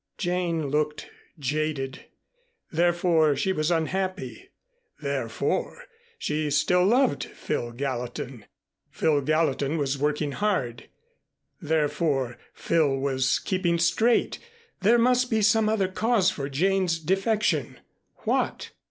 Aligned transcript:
Jane 0.17 0.69
looked 0.69 1.11
jaded. 1.37 2.05
Therefore, 2.71 3.35
she 3.35 3.53
was 3.53 3.69
unhappy; 3.69 4.49
therefore, 4.99 5.83
she 6.17 6.49
still 6.49 6.83
loved 6.83 7.25
Phil 7.25 7.71
Gallatin. 7.71 8.45
Phil 8.89 9.21
Gallatin 9.21 9.77
was 9.77 9.99
working 9.99 10.31
hard. 10.31 10.89
Therefore, 11.61 12.39
Phil 12.51 12.97
was 12.97 13.37
keeping 13.37 13.77
straight; 13.77 14.39
there 14.79 14.97
must 14.97 15.29
be 15.29 15.43
some 15.43 15.69
other 15.69 15.87
cause 15.87 16.31
for 16.31 16.49
Jane's 16.49 16.97
defection. 16.97 17.79
What? 18.23 18.71